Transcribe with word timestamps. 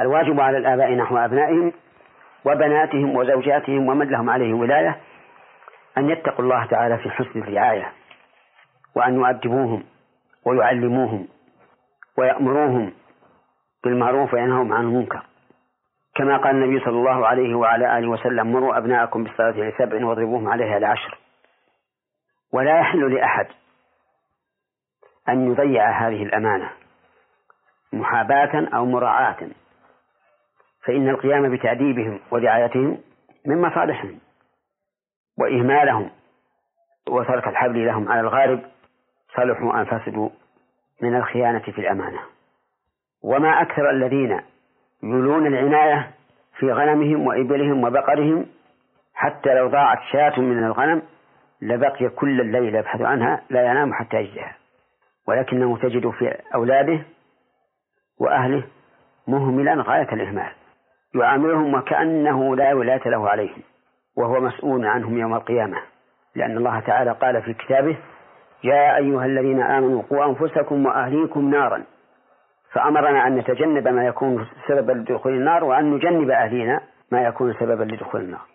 الواجب 0.00 0.40
على 0.40 0.58
الآباء 0.58 0.94
نحو 0.94 1.16
أبنائهم 1.16 1.72
وبناتهم 2.44 3.16
وزوجاتهم 3.16 3.88
ومن 3.88 4.08
لهم 4.08 4.30
عليه 4.30 4.54
ولاية 4.54 5.00
أن 5.98 6.10
يتقوا 6.10 6.44
الله 6.44 6.66
تعالى 6.66 6.98
في 6.98 7.10
حسن 7.10 7.42
الرعاية 7.42 7.92
وأن 8.94 9.14
يؤدبوهم 9.14 9.84
ويعلموهم 10.44 11.28
ويأمروهم 12.18 12.92
بالمعروف 13.84 14.34
وينهوهم 14.34 14.72
عن 14.72 14.84
المنكر. 14.84 15.22
كما 16.14 16.36
قال 16.36 16.50
النبي 16.56 16.84
صلى 16.84 16.98
الله 16.98 17.26
عليه 17.26 17.54
وعلى 17.54 17.98
آله 17.98 18.08
وسلم 18.08 18.52
مروا 18.52 18.78
أبناءكم 18.78 19.24
بالصلاة 19.24 19.50
لسبع 19.50 20.06
واضربوهم 20.06 20.48
عليها 20.48 20.78
لعشر 20.78 21.18
ولا 22.52 22.80
يحل 22.80 23.14
لأحد 23.14 23.46
أن 25.28 25.50
يضيع 25.52 25.90
هذه 25.90 26.22
الأمانة 26.22 26.70
محاباة 27.92 28.68
أو 28.74 28.86
مراعاة. 28.86 29.48
فإن 30.84 31.08
القيام 31.08 31.56
بتأديبهم 31.56 32.20
ورعايتهم 32.30 32.98
من 33.46 33.60
مصالحهم 33.60 34.18
وإهمالهم 35.38 36.10
وترك 37.08 37.48
الحبل 37.48 37.86
لهم 37.86 38.08
على 38.08 38.20
الغارب 38.20 38.60
صلحوا 39.36 39.80
أن 39.80 39.84
فسدوا 39.84 40.28
من 41.02 41.16
الخيانة 41.16 41.58
في 41.58 41.78
الأمانة. 41.78 42.20
وما 43.22 43.62
أكثر 43.62 43.90
الذين 43.90 44.40
يولون 45.02 45.46
العناية 45.46 46.10
في 46.58 46.72
غنمهم 46.72 47.26
وإبلهم 47.26 47.84
وبقرهم 47.84 48.46
حتى 49.14 49.54
لو 49.54 49.68
ضاعت 49.68 49.98
شاة 50.12 50.40
من 50.40 50.64
الغنم 50.64 51.02
لبقي 51.62 52.08
كل 52.08 52.40
الليل 52.40 52.74
يبحث 52.74 53.00
عنها 53.00 53.42
لا 53.50 53.70
ينام 53.70 53.94
حتى 53.94 54.16
يجدها 54.16 54.56
ولكنه 55.28 55.78
تجد 55.78 56.10
في 56.10 56.36
أولاده 56.54 57.00
وأهله 58.18 58.64
مهملا 59.26 59.74
غاية 59.82 60.12
الإهمال. 60.12 60.52
يعاملهم 61.14 61.74
وكأنه 61.74 62.56
لا 62.56 62.74
ولاية 62.74 63.02
له 63.06 63.28
عليهم 63.28 63.62
وهو 64.16 64.40
مسؤول 64.40 64.86
عنهم 64.86 65.18
يوم 65.18 65.34
القيامة. 65.34 65.76
لأن 66.34 66.56
الله 66.56 66.80
تعالى 66.80 67.12
قال 67.12 67.42
في 67.42 67.54
كتابه 67.54 67.96
يا 68.64 68.96
أيها 68.96 69.24
الذين 69.24 69.62
آمنوا 69.62 70.02
قوا 70.02 70.24
أنفسكم 70.24 70.86
وأهليكم 70.86 71.50
نارا. 71.50 71.84
فأمرنا 72.72 73.26
أن 73.26 73.36
نتجنب 73.36 73.88
ما 73.88 74.06
يكون 74.06 74.46
سببا 74.68 74.92
لدخول 74.92 75.32
النار 75.32 75.64
وأن 75.64 75.90
نجنب 75.90 76.30
أهلينا 76.30 76.80
ما 77.12 77.22
يكون 77.22 77.54
سببا 77.54 77.84
لدخول 77.84 78.20
النار. 78.20 78.50